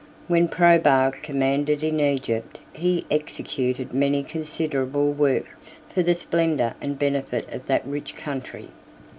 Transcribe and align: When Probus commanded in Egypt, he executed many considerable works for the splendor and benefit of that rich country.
When 0.27 0.47
Probus 0.47 1.13
commanded 1.21 1.83
in 1.83 1.99
Egypt, 1.99 2.59
he 2.73 3.05
executed 3.11 3.93
many 3.93 4.23
considerable 4.23 5.11
works 5.13 5.77
for 5.93 6.01
the 6.01 6.15
splendor 6.15 6.73
and 6.81 6.97
benefit 6.97 7.47
of 7.53 7.67
that 7.67 7.85
rich 7.85 8.15
country. 8.15 8.69